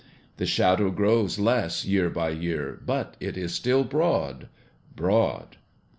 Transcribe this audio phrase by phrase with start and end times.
[0.37, 4.49] The shadow grows less year by year, but it is still broad,
[4.95, 5.57] broad."